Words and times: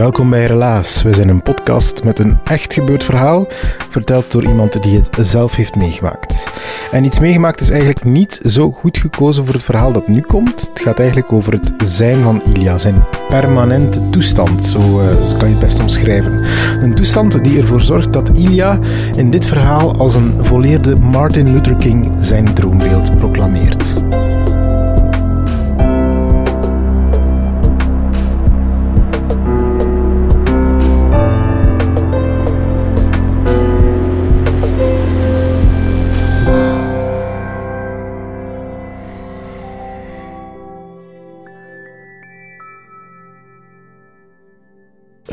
Welkom 0.00 0.30
bij 0.30 0.46
Relaas. 0.46 1.02
We 1.02 1.14
zijn 1.14 1.28
een 1.28 1.42
podcast 1.42 2.04
met 2.04 2.18
een 2.18 2.38
echt 2.44 2.72
gebeurd 2.72 3.04
verhaal, 3.04 3.46
verteld 3.90 4.32
door 4.32 4.44
iemand 4.44 4.82
die 4.82 4.96
het 4.98 5.26
zelf 5.26 5.56
heeft 5.56 5.76
meegemaakt. 5.76 6.52
En 6.90 7.04
iets 7.04 7.18
meegemaakt 7.18 7.60
is 7.60 7.70
eigenlijk 7.70 8.04
niet 8.04 8.40
zo 8.44 8.70
goed 8.70 8.98
gekozen 8.98 9.44
voor 9.44 9.54
het 9.54 9.62
verhaal 9.62 9.92
dat 9.92 10.08
nu 10.08 10.20
komt. 10.20 10.60
Het 10.60 10.80
gaat 10.80 10.98
eigenlijk 10.98 11.32
over 11.32 11.52
het 11.52 11.72
zijn 11.84 12.22
van 12.22 12.42
Ilya, 12.42 12.78
zijn 12.78 13.04
permanente 13.28 14.10
toestand, 14.10 14.64
zo, 14.64 15.00
uh, 15.00 15.26
zo 15.26 15.36
kan 15.36 15.48
je 15.48 15.54
het 15.54 15.64
best 15.64 15.80
omschrijven. 15.80 16.44
Een 16.80 16.94
toestand 16.94 17.44
die 17.44 17.58
ervoor 17.58 17.80
zorgt 17.80 18.12
dat 18.12 18.38
Ilya 18.38 18.78
in 19.16 19.30
dit 19.30 19.46
verhaal 19.46 19.94
als 19.94 20.14
een 20.14 20.44
volleerde 20.44 20.96
Martin 20.96 21.52
Luther 21.52 21.76
King 21.76 22.12
zijn 22.18 22.54
droombeeld 22.54 23.16
proclameert. 23.16 23.94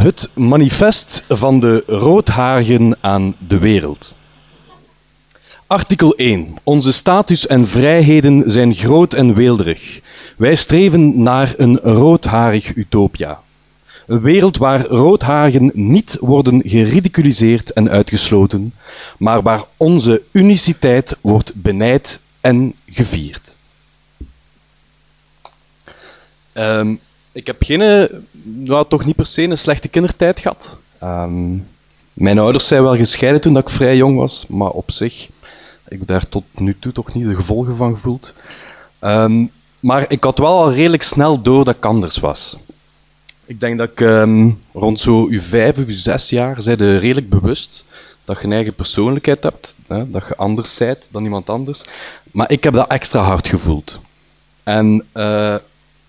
Het 0.08 0.30
manifest 0.34 1.24
van 1.30 1.60
de 1.60 1.84
roodharigen 1.88 2.98
aan 3.00 3.36
de 3.48 3.58
wereld. 3.58 4.14
Artikel 5.66 6.16
1. 6.16 6.56
Onze 6.64 6.94
status 6.94 7.48
en 7.48 7.68
vrijheden 7.68 8.52
zijn 8.52 8.74
groot 8.74 9.14
en 9.14 9.34
weelderig. 9.34 10.00
Wij 10.38 10.56
streven 10.56 11.24
naar 11.24 11.54
een 11.58 11.78
roodharig 11.78 12.76
utopia. 12.76 13.42
Een 14.06 14.22
wereld 14.22 14.58
waar 14.58 14.86
roodharigen 14.86 15.72
niet 15.74 16.18
worden 16.20 16.62
geridiculiseerd 16.66 17.74
en 17.74 17.90
uitgesloten, 17.90 18.74
maar 19.18 19.42
waar 19.42 19.64
onze 19.78 20.22
uniciteit 20.32 21.18
wordt 21.22 21.52
benijd 21.56 22.22
en 22.42 22.74
gevierd. 22.86 23.58
Um, 26.54 27.00
ik 27.38 27.48
heb 27.48 27.64
geen, 27.64 28.10
nou, 28.44 28.86
toch 28.88 29.06
niet 29.06 29.16
per 29.16 29.26
se 29.26 29.44
een 29.44 29.58
slechte 29.58 29.88
kindertijd 29.88 30.40
gehad. 30.40 30.78
Um, 31.04 31.68
mijn 32.14 32.40
ouders 32.40 32.68
zijn 32.68 32.84
wel 32.84 32.96
gescheiden 32.96 33.42
toen 33.42 33.58
ik 33.58 33.70
vrij 33.70 33.96
jong 33.96 34.18
was, 34.18 34.46
maar 34.48 34.70
op 34.70 34.92
zich 34.92 35.30
ik 35.88 35.98
heb 36.00 36.08
daar 36.08 36.30
tot 36.30 36.44
nu 36.54 36.76
toe 36.80 36.92
toch 36.92 37.14
niet 37.14 37.28
de 37.28 37.36
gevolgen 37.36 37.76
van 37.76 37.94
gevoeld. 37.94 38.34
Um, 39.02 39.52
maar 39.80 40.06
ik 40.08 40.24
had 40.24 40.38
wel 40.38 40.58
al 40.58 40.74
redelijk 40.74 41.04
snel 41.04 41.42
door 41.42 41.66
dat 41.66 41.76
ik 41.76 41.86
anders 41.86 42.18
was. 42.18 42.58
Ik 43.46 43.60
denk 43.60 43.78
dat 43.78 43.90
ik 43.90 44.00
um, 44.00 44.62
rond 44.74 45.00
zo 45.00 45.26
uw 45.26 45.42
vijf 45.42 45.78
of 45.78 45.86
zes 45.88 46.30
jaar 46.30 46.62
zijde 46.62 46.98
redelijk 46.98 47.30
bewust 47.30 47.86
dat 48.26 48.40
je 48.40 48.46
een 48.46 48.54
eigen 48.54 48.74
persoonlijkheid 48.74 49.44
hebt, 49.44 49.76
hè, 49.88 50.10
dat 50.12 50.24
je 50.28 50.36
anders 50.36 50.78
bent 50.78 51.06
dan 51.10 51.24
iemand 51.24 51.50
anders. 51.50 51.84
Maar 52.32 52.52
ik 52.52 52.64
heb 52.64 52.74
dat 52.74 52.88
extra 52.88 53.22
hard 53.22 53.48
gevoeld. 53.48 54.00
En 54.64 55.06
uh, 55.14 55.56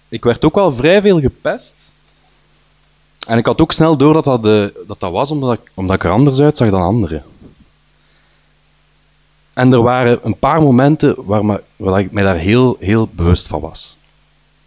ik 0.09 0.25
werd 0.25 0.45
ook 0.45 0.55
wel 0.55 0.73
vrij 0.73 1.01
veel 1.01 1.21
gepest. 1.21 1.93
En 3.27 3.39
ik 3.39 3.47
had 3.47 3.61
ook 3.61 3.73
snel 3.73 3.97
door 3.97 4.13
dat 4.13 4.25
dat, 4.25 4.43
dat, 4.43 5.01
dat 5.01 5.13
was 5.13 5.31
omdat 5.31 5.53
ik, 5.53 5.71
omdat 5.75 5.97
ik 5.97 6.05
er 6.05 6.11
anders 6.11 6.41
uitzag 6.41 6.71
dan 6.71 6.83
anderen. 6.83 7.25
En 9.53 9.73
er 9.73 9.83
waren 9.83 10.19
een 10.23 10.39
paar 10.39 10.63
momenten 10.63 11.15
waar, 11.25 11.45
me, 11.45 11.63
waar 11.77 12.01
ik 12.01 12.13
mij 12.13 12.23
daar 12.23 12.37
heel, 12.37 12.77
heel 12.81 13.09
bewust 13.13 13.47
van 13.47 13.61
was. 13.61 13.97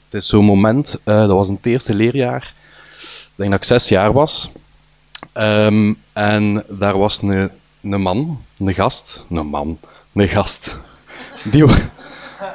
Het 0.06 0.22
is 0.22 0.29
zo'n 0.29 0.46
moment, 0.46 1.00
uh, 1.06 1.16
dat 1.16 1.31
was 1.31 1.47
in 1.47 1.53
het 1.53 1.66
eerste 1.66 1.94
leerjaar, 1.94 2.53
denk 3.35 3.50
dat 3.52 3.59
ik 3.59 3.66
zes 3.66 3.88
jaar 3.88 4.13
was. 4.13 4.52
Um, 5.34 5.97
en 6.13 6.63
daar 6.69 6.97
was 6.97 7.22
een, 7.22 7.50
een 7.81 8.02
man, 8.02 8.41
een 8.58 8.73
gast, 8.73 9.25
een 9.29 9.46
man, 9.46 9.79
een 10.13 10.28
gast. 10.28 10.78
Die, 11.44 11.66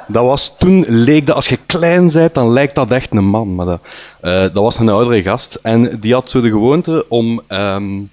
dat 0.07 0.23
was 0.23 0.57
toen, 0.57 0.85
leek 0.87 1.25
dat 1.25 1.35
als 1.35 1.47
je 1.47 1.57
klein 1.65 2.11
bent, 2.13 2.33
dan 2.33 2.51
lijkt 2.51 2.75
dat 2.75 2.91
echt 2.91 3.11
een 3.11 3.25
man. 3.25 3.55
Maar 3.55 3.65
dat, 3.65 3.79
uh, 4.21 4.31
dat 4.31 4.53
was 4.53 4.79
een 4.79 4.89
oudere 4.89 5.21
gast. 5.21 5.55
En 5.55 5.99
die 5.99 6.13
had 6.13 6.29
zo 6.29 6.41
de 6.41 6.49
gewoonte 6.49 7.05
om, 7.09 7.41
um, 7.47 8.09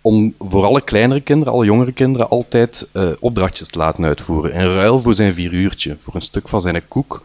om 0.00 0.34
voor 0.38 0.64
alle 0.64 0.80
kleinere 0.80 1.20
kinderen, 1.20 1.52
alle 1.52 1.64
jongere 1.64 1.92
kinderen, 1.92 2.28
altijd 2.28 2.86
uh, 2.92 3.08
opdrachtjes 3.20 3.68
te 3.68 3.78
laten 3.78 4.04
uitvoeren. 4.04 4.52
In 4.52 4.74
ruil 4.74 5.00
voor 5.00 5.14
zijn 5.14 5.34
vier 5.34 5.52
uurtje, 5.52 5.96
voor 6.00 6.14
een 6.14 6.22
stuk 6.22 6.48
van 6.48 6.60
zijn 6.60 6.88
koek 6.88 7.22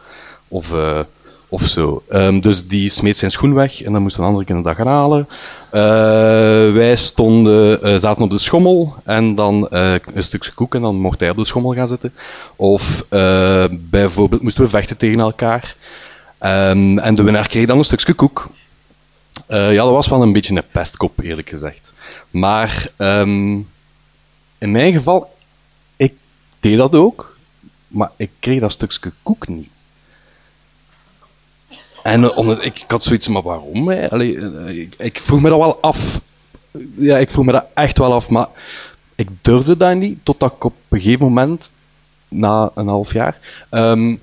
of, 0.47 0.73
uh, 0.73 0.99
of 1.51 1.65
zo. 1.65 2.03
Um, 2.09 2.39
dus 2.39 2.67
die 2.67 2.89
smeet 2.89 3.17
zijn 3.17 3.31
schoen 3.31 3.53
weg 3.53 3.81
en 3.81 3.93
dan 3.93 4.01
moest 4.01 4.17
een 4.17 4.23
andere 4.23 4.45
kind 4.45 4.63
dat 4.63 4.75
gaan 4.75 4.87
halen. 4.87 5.27
wij 6.73 6.95
stonden, 6.95 7.99
zaten 7.99 8.23
op 8.23 8.29
de 8.29 8.37
schommel 8.37 8.95
en 9.03 9.35
dan 9.35 9.67
een 9.69 10.23
stukje 10.23 10.51
koek 10.51 10.75
en 10.75 10.81
dan 10.81 10.95
mocht 10.95 11.19
hij 11.19 11.29
op 11.29 11.37
de 11.37 11.45
schommel 11.45 11.73
gaan 11.73 11.87
zitten. 11.87 12.13
Of 12.55 13.05
bijvoorbeeld 13.69 14.41
moesten 14.41 14.63
we 14.63 14.69
vechten 14.69 14.97
tegen 14.97 15.19
elkaar. 15.19 15.75
Um, 16.39 16.99
en 16.99 17.13
de 17.13 17.23
winnaar 17.23 17.47
kreeg 17.47 17.65
dan 17.65 17.77
een 17.77 17.83
stukje 17.83 18.13
koek. 18.13 18.49
Ja, 19.47 19.73
dat 19.83 19.91
was 19.91 20.07
wel 20.07 20.21
een 20.21 20.33
beetje 20.33 20.55
een 20.55 20.63
pestkop, 20.71 21.19
eerlijk 21.19 21.49
gezegd. 21.49 21.93
Maar 22.29 22.87
um, 22.97 23.69
in 24.57 24.71
mijn 24.71 24.93
geval, 24.93 25.35
ik 25.95 26.13
deed 26.59 26.77
dat 26.77 26.95
ook, 26.95 27.37
maar 27.87 28.11
ik 28.15 28.29
kreeg 28.39 28.59
dat 28.59 28.71
stukje 28.71 29.11
koek 29.23 29.47
niet. 29.47 29.69
En 32.03 32.33
omdat, 32.33 32.65
ik, 32.65 32.83
had 32.87 33.03
zoiets, 33.03 33.27
maar 33.27 33.41
waarom? 33.41 33.91
Allee, 33.91 34.35
ik, 34.81 34.95
ik 34.97 35.19
vroeg 35.19 35.41
me 35.41 35.49
dat 35.49 35.59
wel 35.59 35.81
af. 35.81 36.21
Ja, 36.95 37.17
ik 37.17 37.31
vroeg 37.31 37.45
me 37.45 37.51
dat 37.51 37.65
echt 37.73 37.97
wel 37.97 38.13
af, 38.13 38.29
maar 38.29 38.47
ik 39.15 39.29
durfde 39.41 39.77
dat 39.77 39.95
niet, 39.95 40.19
totdat 40.23 40.51
ik 40.51 40.63
op 40.63 40.73
een 40.89 41.01
gegeven 41.01 41.25
moment 41.25 41.69
na 42.27 42.71
een 42.75 42.87
half 42.87 43.13
jaar, 43.13 43.65
um, 43.71 44.21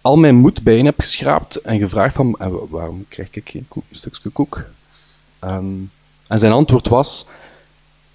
al 0.00 0.16
mijn 0.16 0.34
moed 0.34 0.62
bijeen 0.62 0.84
heb 0.84 1.00
geschraapt 1.00 1.56
en 1.56 1.78
gevraagd 1.78 2.14
van 2.14 2.36
waarom 2.68 3.04
krijg 3.08 3.28
ik 3.30 3.48
geen 3.48 3.68
koek, 3.68 3.84
stukje 3.90 4.28
koek? 4.28 4.64
Um, 5.40 5.90
en 6.26 6.38
zijn 6.38 6.52
antwoord 6.52 6.88
was, 6.88 7.26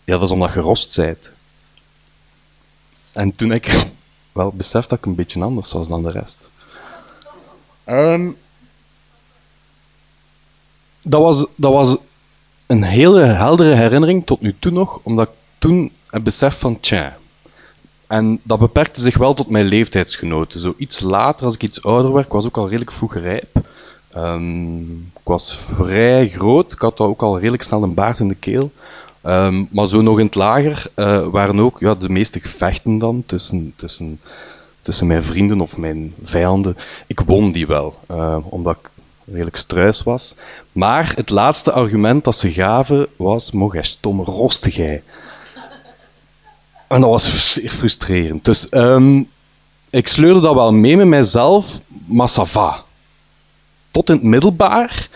ja, 0.04 0.14
dat 0.14 0.22
is 0.22 0.32
omdat 0.32 0.54
je 0.54 0.60
rost 0.60 0.96
bent. 0.96 1.32
En 3.12 3.32
toen 3.32 3.52
ik 3.52 3.90
wel 4.32 4.52
besefte 4.52 4.90
dat 4.90 4.98
ik 4.98 5.06
een 5.06 5.16
beetje 5.16 5.44
anders 5.44 5.72
was 5.72 5.88
dan 5.88 6.04
de 6.04 6.12
rest. 6.12 6.50
Um, 7.86 8.38
dat, 11.06 11.22
was, 11.22 11.46
dat 11.56 11.72
was 11.72 11.98
een 12.66 12.84
hele 12.84 13.24
heldere 13.24 13.76
herinnering 13.76 14.26
tot 14.26 14.42
nu 14.42 14.56
toe 14.60 14.72
nog, 14.72 15.00
omdat 15.04 15.28
ik 15.28 15.34
toen 15.58 15.92
heb 16.10 16.24
beseft 16.24 16.58
van, 16.58 16.80
tja, 16.80 17.18
en 18.08 18.40
dat 18.44 18.60
beperkte 18.60 19.02
zich 19.02 19.18
wel 19.18 19.34
tot 19.34 19.50
mijn 19.50 19.66
leeftijdsgenoten. 19.66 20.60
Zo 20.60 20.74
iets 20.78 21.00
later, 21.00 21.46
als 21.46 21.56
ik 21.56 21.64
iets 21.64 21.84
ouder 21.84 22.14
werd, 22.14 22.28
was 22.28 22.46
ook 22.46 22.58
al 22.58 22.68
redelijk 22.68 22.92
vroeg 22.92 23.16
rijp. 23.16 23.64
Um, 24.18 25.12
ik 25.20 25.24
was 25.24 25.56
vrij 25.56 26.30
groot, 26.30 26.72
ik 26.72 26.80
had 26.80 27.00
ook 27.00 27.22
al 27.22 27.40
redelijk 27.40 27.64
snel 27.64 27.84
een 27.84 27.94
baard 27.94 28.20
in 28.20 28.28
de 28.28 28.36
keel. 28.36 28.72
Um, 29.24 29.68
maar 29.72 29.88
zo 29.88 30.02
nog 30.02 30.20
in 30.20 30.26
het 30.26 30.36
lager 30.36 30.86
uh, 30.96 31.28
waren 31.28 31.60
ook 31.60 31.80
ja, 31.80 31.96
de 31.96 32.10
meeste 32.10 32.40
gevechten 32.40 32.98
dan 32.98 33.24
tussen, 33.26 33.74
tussen, 33.76 34.20
tussen 34.82 35.08
mijn 35.08 35.24
vrienden 35.24 35.62
of 35.62 35.78
mijn 35.78 36.14
vijanden. 36.22 36.78
Ik 37.08 37.20
won 37.20 37.52
die 37.52 37.68
wel, 37.68 38.00
uh, 38.12 38.38
omdat 38.44 38.78
ik 38.82 38.90
redelijk 39.26 39.56
struis 39.56 40.04
was. 40.04 40.36
Maar 40.72 41.12
het 41.16 41.30
laatste 41.30 41.72
argument 41.72 42.24
dat 42.24 42.36
ze 42.36 42.52
gaven 42.52 43.08
was: 43.16 43.52
jij 43.72 43.84
stomme 43.84 44.24
rostigij. 44.24 45.04
En 46.88 47.02
dat 47.02 47.10
was 47.10 47.54
zeer 47.54 47.72
frustrerend. 47.72 48.46
Dus 48.46 48.68
um, 48.72 49.30
ik 49.90 50.08
sleurde 50.08 50.40
dat 50.40 50.54
wel 50.54 50.72
mee 50.74 50.98
met 50.98 51.08
mijzelf, 51.08 51.82
maar 52.06 52.30
va. 52.30 52.84
Tot 53.92 54.10
in 54.10 54.16
het 54.16 54.24
middelbaar, 54.24 55.08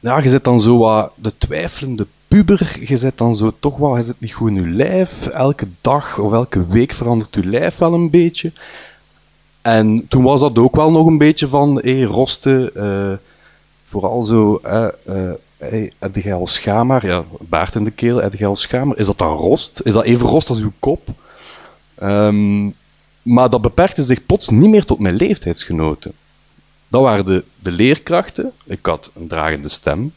ja, 0.00 0.18
je 0.18 0.28
zit 0.28 0.44
dan 0.44 0.60
zo 0.60 0.78
wat 0.78 1.12
de 1.14 1.32
twijfelende 1.38 2.06
puber, 2.28 2.76
je 2.86 2.98
zit 2.98 3.18
dan 3.18 3.36
zo 3.36 3.52
toch 3.60 3.76
wel, 3.76 3.96
je 3.96 4.02
zit 4.02 4.20
niet 4.20 4.32
goed 4.32 4.48
in 4.48 4.54
je 4.54 4.68
lijf. 4.68 5.26
Elke 5.26 5.66
dag 5.80 6.18
of 6.18 6.32
elke 6.32 6.66
week 6.66 6.92
verandert 6.92 7.34
je 7.34 7.46
lijf 7.46 7.78
wel 7.78 7.92
een 7.94 8.10
beetje. 8.10 8.52
En 9.64 10.08
toen 10.08 10.22
was 10.22 10.40
dat 10.40 10.58
ook 10.58 10.76
wel 10.76 10.90
nog 10.90 11.06
een 11.06 11.18
beetje 11.18 11.48
van, 11.48 11.80
hé, 11.82 12.04
rosten, 12.04 12.74
eh, 12.74 13.18
vooral 13.84 14.22
zo, 14.22 14.60
eh, 14.62 14.88
eh, 15.04 15.32
hey, 15.56 15.92
schamer? 16.44 17.06
Ja, 17.06 17.24
baard 17.40 17.74
in 17.74 17.84
de 17.84 17.90
keel, 17.90 18.22
al 18.22 18.56
schamer? 18.56 18.98
Is 18.98 19.06
dat 19.06 19.18
dan 19.18 19.36
rost? 19.36 19.80
Is 19.84 19.92
dat 19.92 20.04
even 20.04 20.26
rost 20.26 20.48
als 20.48 20.60
uw 20.60 20.72
kop? 20.78 21.08
Ehm, 21.94 22.70
maar 23.22 23.50
dat 23.50 23.60
beperkte 23.60 24.02
zich 24.02 24.26
plots 24.26 24.48
niet 24.48 24.70
meer 24.70 24.84
tot 24.84 24.98
mijn 24.98 25.16
leeftijdsgenoten. 25.16 26.12
Dat 26.88 27.02
waren 27.02 27.24
de, 27.24 27.44
de 27.58 27.72
leerkrachten. 27.72 28.52
Ik 28.64 28.86
had 28.86 29.10
een 29.14 29.28
dragende 29.28 29.68
stem. 29.68 30.14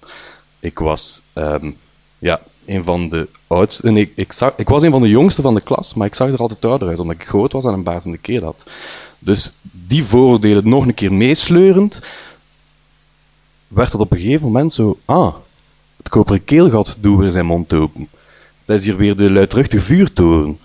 Ik 0.59 0.79
was 0.79 1.21
ehm, 1.33 1.71
ja, 2.19 2.41
een 2.65 2.83
van 2.83 3.09
de 3.09 3.27
oudste. 3.47 3.91
ik, 3.91 4.11
ik, 4.15 4.33
ik 4.55 4.69
was 4.69 4.83
een 4.83 4.91
van 4.91 5.01
de 5.01 5.09
jongsten 5.09 5.43
van 5.43 5.55
de 5.55 5.61
klas, 5.61 5.93
maar 5.93 6.07
ik 6.07 6.15
zag 6.15 6.29
er 6.31 6.39
altijd 6.39 6.65
ouder 6.65 6.87
uit, 6.87 6.99
omdat 6.99 7.15
ik 7.15 7.27
groot 7.27 7.51
was 7.51 7.65
en 7.65 7.73
een 7.73 7.83
baard 7.83 8.05
in 8.05 8.11
de 8.11 8.17
keel 8.17 8.43
had. 8.43 8.63
Dus 9.19 9.51
die 9.71 10.03
vooroordelen 10.03 10.69
nog 10.69 10.85
een 10.85 10.93
keer 10.93 11.13
meesleurend, 11.13 12.01
werd 13.67 13.91
het 13.91 14.01
op 14.01 14.11
een 14.11 14.19
gegeven 14.19 14.45
moment 14.45 14.73
zo, 14.73 14.97
ah, 15.05 15.33
het 15.97 16.09
koperen 16.09 16.43
keelgat 16.43 16.97
doet 16.99 17.19
weer 17.19 17.31
zijn 17.31 17.45
mond 17.45 17.73
open. 17.73 18.09
Dat 18.65 18.79
is 18.79 18.85
hier 18.85 18.97
weer 18.97 19.15
de 19.15 19.31
luidruchtige 19.31 19.83
vuurtoren. 19.83 20.59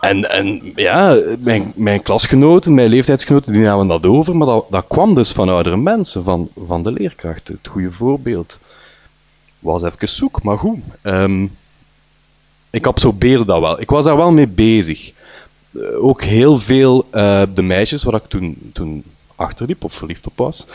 En, 0.00 0.30
en 0.30 0.72
ja, 0.74 1.22
mijn, 1.38 1.72
mijn 1.74 2.02
klasgenoten, 2.02 2.74
mijn 2.74 2.88
leeftijdsgenoten, 2.88 3.52
die 3.52 3.62
namen 3.62 3.86
dat 3.86 4.06
over, 4.06 4.36
maar 4.36 4.46
dat, 4.46 4.66
dat 4.70 4.84
kwam 4.88 5.14
dus 5.14 5.32
van 5.32 5.48
oudere 5.48 5.76
mensen, 5.76 6.24
van, 6.24 6.48
van 6.66 6.82
de 6.82 6.92
leerkrachten. 6.92 7.54
Het 7.54 7.68
goede 7.68 7.90
voorbeeld 7.90 8.60
was 9.58 9.82
even 9.82 10.08
zoek, 10.08 10.42
maar 10.42 10.58
goed. 10.58 10.78
Um, 11.02 11.56
ik 12.70 12.86
absorbeerde 12.86 13.44
dat 13.44 13.60
wel. 13.60 13.80
Ik 13.80 13.90
was 13.90 14.04
daar 14.04 14.16
wel 14.16 14.32
mee 14.32 14.48
bezig. 14.48 15.12
Uh, 15.76 16.04
ook 16.04 16.22
heel 16.22 16.58
veel 16.58 17.08
uh, 17.12 17.42
de 17.54 17.62
meisjes 17.62 18.02
waar 18.02 18.14
ik 18.14 18.28
toen, 18.28 18.70
toen 18.72 19.04
achterliep 19.34 19.84
of 19.84 19.92
verliefd 19.92 20.26
op 20.26 20.36
was, 20.36 20.66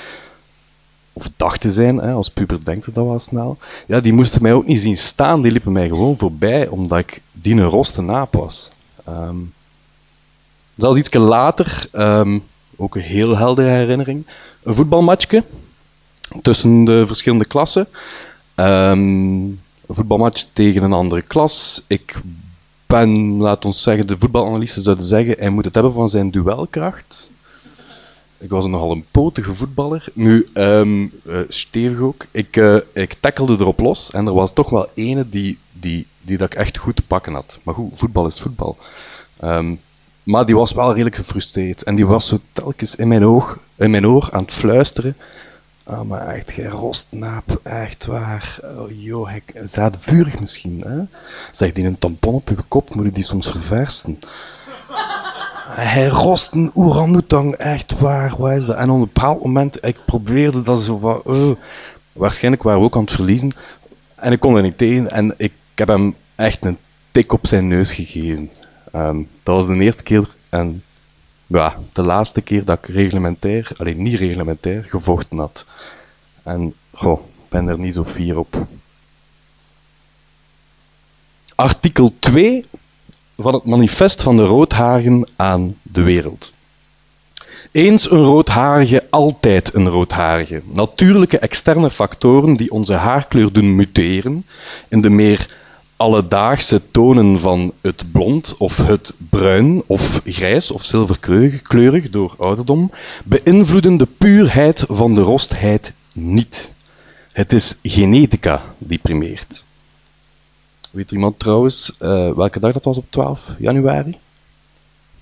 of 1.13 1.29
dacht 1.35 1.61
te 1.61 1.71
zijn, 1.71 1.97
hè, 1.97 2.11
als 2.11 2.29
puber 2.29 2.65
denkt 2.65 2.85
dat 2.93 3.05
wel 3.05 3.19
snel, 3.19 3.57
ja, 3.87 3.99
die 3.99 4.13
moesten 4.13 4.41
mij 4.41 4.53
ook 4.53 4.65
niet 4.65 4.79
zien 4.79 4.97
staan, 4.97 5.41
die 5.41 5.51
liepen 5.51 5.71
mij 5.71 5.87
gewoon 5.87 6.17
voorbij, 6.17 6.67
omdat 6.67 6.99
ik 6.99 7.21
die 7.31 7.55
een 7.55 7.63
roste 7.63 8.01
naap 8.01 8.33
was. 8.33 8.71
Um, 9.09 9.53
zelfs 10.75 10.97
iets 10.97 11.13
later, 11.13 11.89
um, 11.93 12.43
ook 12.75 12.95
een 12.95 13.01
heel 13.01 13.37
heldere 13.37 13.69
herinnering, 13.69 14.25
een 14.63 14.75
voetbalmatchje 14.75 15.43
tussen 16.41 16.83
de 16.83 17.07
verschillende 17.07 17.45
klassen. 17.45 17.87
Um, 18.55 19.59
een 19.87 19.95
voetbalmatch 19.95 20.45
tegen 20.53 20.83
een 20.83 20.93
andere 20.93 21.21
klas. 21.21 21.83
Ik 21.87 22.21
ben, 22.91 23.37
laat 23.37 23.65
ons 23.65 23.81
zeggen, 23.81 24.07
de 24.07 24.17
voetbalanalisten 24.17 24.83
zouden 24.83 25.05
zeggen, 25.05 25.35
hij 25.39 25.49
moet 25.49 25.65
het 25.65 25.73
hebben 25.73 25.93
van 25.93 26.09
zijn 26.09 26.31
duelkracht. 26.31 27.31
Ik 28.37 28.49
was 28.49 28.65
nogal 28.65 28.91
een 28.91 29.05
potige 29.11 29.55
voetballer. 29.55 30.05
Nu, 30.13 30.47
um, 30.53 31.11
uh, 31.27 31.39
stevig 31.47 31.99
ook. 31.99 32.25
Ik, 32.31 32.57
uh, 32.57 32.75
ik 32.93 33.15
tackelde 33.19 33.55
erop 33.59 33.79
los 33.79 34.11
en 34.11 34.27
er 34.27 34.33
was 34.33 34.53
toch 34.53 34.69
wel 34.69 34.89
ene 34.93 35.29
die, 35.29 35.57
die, 35.71 36.07
die 36.21 36.37
dat 36.37 36.53
ik 36.53 36.59
echt 36.59 36.77
goed 36.77 36.95
te 36.95 37.01
pakken 37.01 37.33
had. 37.33 37.59
Maar 37.63 37.73
goed, 37.73 37.91
voetbal 37.95 38.25
is 38.25 38.39
voetbal. 38.39 38.77
Um, 39.43 39.79
maar 40.23 40.45
die 40.45 40.55
was 40.55 40.73
wel 40.73 40.91
redelijk 40.91 41.15
gefrustreerd. 41.15 41.83
En 41.83 41.95
die 41.95 42.07
was 42.07 42.27
zo 42.27 42.37
telkens 42.53 42.95
in 42.95 43.07
mijn, 43.07 43.25
oog, 43.25 43.57
in 43.75 43.91
mijn 43.91 44.07
oor 44.07 44.29
aan 44.31 44.43
het 44.43 44.53
fluisteren. 44.53 45.15
Ah, 45.91 46.01
maar 46.01 46.27
echt, 46.27 46.53
jij 46.53 46.67
rostnaap, 46.67 47.59
echt 47.63 48.05
waar. 48.05 48.59
Oh, 48.77 49.03
joh, 49.03 49.29
vurig 49.91 50.39
misschien, 50.39 50.83
hè? 50.87 51.01
Zeg, 51.51 51.71
die 51.71 51.85
een 51.85 51.99
tampon 51.99 52.33
op 52.33 52.49
je 52.49 52.55
kop, 52.67 52.95
moet 52.95 53.05
je 53.05 53.11
die 53.11 53.23
soms 53.23 53.51
verversen. 53.51 54.19
Hij 55.69 56.07
rost 56.07 56.51
een 56.53 56.71
oeranoetang, 56.75 57.53
echt 57.53 57.99
waar, 57.99 58.33
wat 58.37 58.51
is 58.51 58.65
dat? 58.65 58.75
En 58.75 58.89
op 58.89 58.95
een 58.95 59.01
bepaald 59.01 59.43
moment, 59.43 59.85
ik 59.85 59.97
probeerde 60.05 60.61
dat 60.61 60.81
zo 60.81 60.97
van, 60.97 61.21
oh, 61.23 61.55
waarschijnlijk 62.13 62.63
waren 62.63 62.79
we 62.79 62.85
ook 62.85 62.95
aan 62.95 63.01
het 63.01 63.11
verliezen. 63.11 63.51
En 64.15 64.31
ik 64.31 64.39
kon 64.39 64.55
er 64.55 64.61
niet 64.61 64.77
tegen 64.77 65.11
en 65.11 65.33
ik 65.37 65.53
heb 65.75 65.87
hem 65.87 66.15
echt 66.35 66.65
een 66.65 66.77
tik 67.11 67.33
op 67.33 67.47
zijn 67.47 67.67
neus 67.67 67.93
gegeven. 67.93 68.51
Um, 68.95 69.27
dat 69.43 69.55
was 69.55 69.67
de 69.67 69.83
eerste 69.83 70.03
keer 70.03 70.29
en 70.49 70.83
ja, 71.51 71.77
de 71.93 72.01
laatste 72.01 72.41
keer 72.41 72.65
dat 72.65 72.77
ik 72.77 72.85
reglementair, 72.85 73.71
alleen 73.77 74.01
niet 74.01 74.19
reglementair, 74.19 74.83
gevochten 74.83 75.37
had. 75.37 75.65
En 76.43 76.73
goh, 76.93 77.19
ben 77.49 77.67
er 77.67 77.79
niet 77.79 77.93
zo 77.93 78.03
fier 78.03 78.39
op. 78.39 78.65
Artikel 81.55 82.13
2 82.19 82.63
van 83.37 83.53
het 83.53 83.65
manifest 83.65 84.21
van 84.23 84.37
de 84.37 84.43
roodharigen 84.43 85.27
aan 85.35 85.77
de 85.81 86.01
wereld. 86.01 86.53
Eens 87.71 88.11
een 88.11 88.23
roodharige, 88.23 89.07
altijd 89.09 89.73
een 89.73 89.89
roodharige. 89.89 90.61
Natuurlijke 90.73 91.39
externe 91.39 91.91
factoren 91.91 92.53
die 92.53 92.71
onze 92.71 92.93
haarkleur 92.93 93.53
doen 93.53 93.75
muteren 93.75 94.45
in 94.87 95.01
de 95.01 95.09
meer 95.09 95.59
alledaagse 96.01 96.81
tonen 96.91 97.39
van 97.39 97.73
het 97.81 98.11
blond 98.11 98.55
of 98.57 98.77
het 98.77 99.13
bruin 99.29 99.83
of 99.85 100.21
grijs 100.25 100.71
of 100.71 100.83
zilverkleurig 100.83 102.09
door 102.09 102.35
ouderdom 102.37 102.91
beïnvloeden 103.23 103.97
de 103.97 104.07
puurheid 104.17 104.83
van 104.87 105.15
de 105.15 105.21
rostheid 105.21 105.93
niet. 106.13 106.71
Het 107.31 107.53
is 107.53 107.79
genetica 107.83 108.61
die 108.77 108.97
primeert. 108.97 109.63
Weet 110.91 111.11
iemand 111.11 111.39
trouwens 111.39 111.97
uh, 112.01 112.31
welke 112.31 112.59
dag 112.59 112.73
dat 112.73 112.85
was 112.85 112.97
op 112.97 113.05
12 113.09 113.55
januari? 113.57 114.17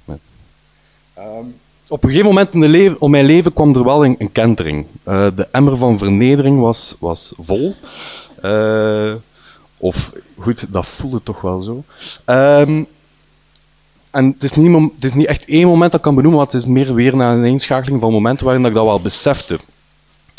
Um, 0.07 1.55
op 1.87 2.03
een 2.03 2.09
gegeven 2.09 2.29
moment 2.29 2.53
in, 2.53 2.59
de 2.59 2.67
leven, 2.67 3.01
op 3.01 3.09
mijn 3.09 3.25
leven 3.25 3.53
kwam 3.53 3.75
er 3.75 3.83
wel 3.83 4.05
een, 4.05 4.15
een 4.19 4.31
kentering. 4.31 4.85
Uh, 5.07 5.27
de 5.35 5.47
emmer 5.51 5.77
van 5.77 5.97
vernedering 5.97 6.59
was, 6.59 6.95
was 6.99 7.33
vol. 7.37 7.75
Uh, 8.43 9.13
of 9.77 10.11
goed, 10.39 10.73
dat 10.73 10.85
voelde 10.85 11.23
toch 11.23 11.41
wel 11.41 11.59
zo. 11.59 11.83
Um, 12.25 12.87
en 14.11 14.25
het 14.25 14.43
is, 14.43 14.53
niet, 14.53 14.91
het 14.93 15.03
is 15.03 15.13
niet 15.13 15.25
echt 15.25 15.45
één 15.45 15.67
moment 15.67 15.91
dat 15.91 15.99
ik 15.99 16.05
kan 16.05 16.15
benoemen, 16.15 16.39
maar 16.39 16.49
het 16.49 16.55
is 16.55 16.65
meer 16.65 16.93
weer 16.93 17.13
een 17.13 17.21
aaneenschakeling 17.21 18.01
van 18.01 18.11
momenten 18.11 18.45
waarin 18.45 18.65
ik 18.65 18.73
dat 18.73 18.85
wel 18.85 19.01
besefte. 19.01 19.59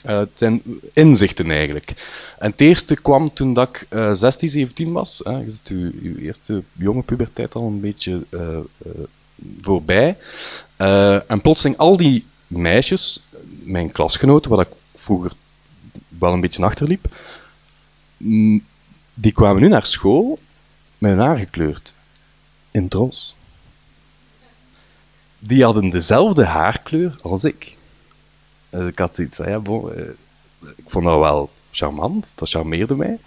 Uh, 0.07 0.19
het 0.19 0.31
zijn 0.35 0.63
inzichten 0.93 1.51
eigenlijk. 1.51 1.95
En 2.39 2.51
het 2.51 2.61
eerste 2.61 2.95
kwam 2.95 3.33
toen 3.33 3.55
dat 3.55 3.69
ik 3.69 3.87
uh, 3.91 4.13
16, 4.13 4.49
17 4.49 4.93
was. 4.93 5.23
Uh, 5.27 5.39
je 5.43 5.51
zit 5.51 5.69
uw, 5.69 6.17
eerste 6.17 6.63
jonge 6.73 7.03
puberteit 7.03 7.55
al 7.55 7.67
een 7.67 7.81
beetje 7.81 8.25
uh, 8.31 8.59
voorbij. 9.61 10.17
en 11.27 11.41
plotseling 11.43 11.79
al 11.79 11.97
die 11.97 12.25
meisjes, 12.47 13.23
mijn 13.63 13.93
klasgenoten, 13.93 14.51
waar 14.51 14.61
ik 14.61 14.73
vroeger 14.95 15.33
wel 16.19 16.33
een 16.33 16.41
beetje 16.41 16.65
achterliep, 16.65 17.07
die 19.21 19.33
kwamen 19.33 19.63
nu 19.63 19.69
naar 19.69 19.87
school 19.87 20.39
met 20.99 21.13
hun 21.13 21.21
haar 21.21 21.39
gekleurd. 21.39 21.95
In 22.71 22.89
tros. 22.89 23.37
Die 25.39 25.65
hadden 25.65 25.91
dezelfde 25.91 26.45
haarkleur 26.45 27.17
als 27.23 27.45
ik. 27.45 27.77
Dus 28.71 28.89
ik 28.89 28.99
had 28.99 29.19
iets, 29.19 29.37
ja, 29.37 29.61
eh, 29.65 30.09
ik 30.77 30.85
vond 30.87 31.05
dat 31.05 31.19
wel 31.19 31.51
charmant, 31.71 32.33
dat 32.35 32.49
charmeerde 32.49 32.97
mij. 32.97 33.19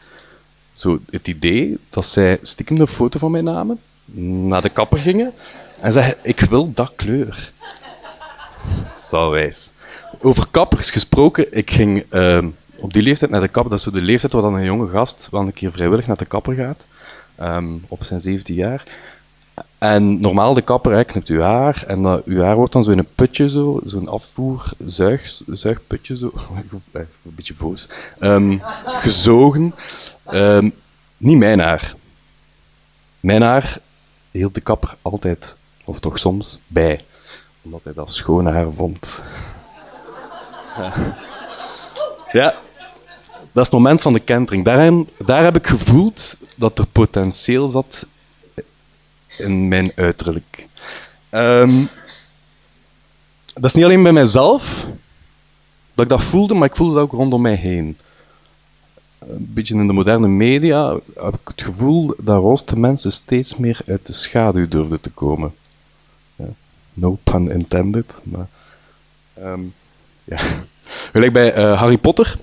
Zo 0.72 1.00
het 1.10 1.28
idee 1.28 1.78
dat 1.90 2.06
zij 2.06 2.40
stiekem 2.42 2.76
de 2.76 2.88
foto 2.88 3.20
van 3.20 3.32
mij 3.32 3.42
namen, 3.42 3.80
naar 4.46 4.62
de 4.62 4.70
kapper 4.70 5.00
gingen 5.00 5.34
en 5.80 5.92
zeiden: 5.92 6.18
Ik 6.22 6.40
wil 6.40 6.74
dat 6.74 6.94
kleur. 6.96 7.52
Zo 9.00 9.30
wijs. 9.30 9.72
Over 10.20 10.48
kappers 10.52 10.90
gesproken, 10.90 11.58
ik 11.58 11.72
ging. 11.72 12.06
Uh, 12.12 12.46
op 12.84 12.94
die 12.94 13.02
leeftijd 13.02 13.32
naar 13.32 13.42
de 13.42 13.48
kapper, 13.48 13.72
dat 13.72 13.80
is 13.80 13.86
zo 13.86 13.92
de 13.92 14.02
leeftijd 14.02 14.34
waar 14.34 14.42
dan 14.42 14.56
een 14.56 14.64
jonge 14.64 14.90
gast 14.90 15.28
wel 15.32 15.42
een 15.42 15.54
keer 15.54 15.72
vrijwillig 15.72 16.08
naar 16.08 16.18
de 16.18 16.26
kapper 16.26 16.54
gaat, 16.54 16.86
um, 17.42 17.86
op 17.88 18.04
zijn 18.04 18.22
17 18.22 18.56
jaar. 18.56 18.84
En 19.78 20.20
normaal 20.20 20.54
de 20.54 20.62
kapper 20.62 21.06
knipt 21.06 21.28
uw 21.28 21.42
haar 21.42 21.84
en 21.88 22.02
dat, 22.02 22.26
uw 22.26 22.42
haar 22.42 22.56
wordt 22.56 22.74
dan 22.74 22.84
zo 22.84 22.92
in 22.92 22.98
een 22.98 23.14
putje, 23.16 23.50
zo, 23.50 23.80
zo'n 23.86 24.08
afvoer, 24.08 24.72
zuig, 24.86 25.42
zuigputje, 25.48 26.18
zo, 26.18 26.32
een 26.94 27.06
beetje 27.22 27.54
voos, 27.54 27.90
um, 28.20 28.62
gezogen. 28.86 29.76
Um, 30.34 30.74
niet 31.18 31.38
mijn 31.38 31.60
haar. 31.60 31.96
Mijn 33.20 33.42
haar 33.42 33.78
hield 34.32 34.56
de 34.56 34.62
kapper 34.62 34.96
altijd, 35.02 35.56
of 35.84 36.00
toch 36.00 36.20
soms, 36.20 36.60
bij, 36.68 37.00
omdat 37.62 37.84
hij 37.84 37.94
dat 37.94 38.14
schoon 38.14 38.46
haar 38.46 38.72
vond. 38.72 39.22
ja, 42.32 42.62
dat 43.54 43.66
is 43.66 43.72
het 43.72 43.80
moment 43.80 44.02
van 44.02 44.14
de 44.14 44.20
kentering. 44.20 44.66
Daar, 44.66 44.92
daar 45.26 45.44
heb 45.44 45.56
ik 45.56 45.68
gevoeld 45.68 46.38
dat 46.56 46.80
er 46.80 46.86
potentieel 46.86 47.68
zat 47.68 48.06
in 49.38 49.68
mijn 49.68 49.92
uiterlijk. 49.96 50.68
Ehm, 51.30 51.84
dat 53.54 53.64
is 53.64 53.74
niet 53.74 53.84
alleen 53.84 54.04
bij 54.04 54.12
mijzelf 54.12 54.88
dat 55.94 56.04
ik 56.06 56.10
dat 56.10 56.24
voelde, 56.24 56.54
maar 56.54 56.68
ik 56.68 56.76
voelde 56.76 56.94
dat 56.94 57.04
ook 57.04 57.12
rondom 57.12 57.42
mij 57.42 57.56
heen. 57.56 57.98
Een 59.20 59.52
beetje 59.54 59.76
in 59.76 59.88
de 59.88 59.94
moderne 59.94 60.28
media 60.28 61.00
heb 61.16 61.34
ik 61.34 61.48
het 61.48 61.62
gevoel 61.62 62.14
dat 62.18 62.42
rooste 62.42 62.80
mensen 62.80 63.12
steeds 63.12 63.58
meer 63.58 63.82
uit 63.86 64.08
de 64.08 64.14
schaduw 64.14 64.68
durfden 64.68 65.02
te 65.02 65.10
komen. 65.10 65.54
Ja, 66.36 66.46
no 66.94 67.18
pun 67.24 67.48
intended, 67.48 68.22
maar... 68.24 68.48
ehm, 69.34 69.62
ja. 70.24 70.40
Bij 71.32 71.54
eh, 71.54 71.80
Harry 71.80 71.98
Potter, 71.98 72.38